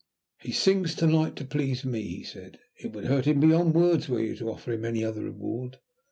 [0.39, 2.57] "He sings to night to please me," he said.
[2.79, 5.77] "It would hurt him beyond words were you to offer him any other reward."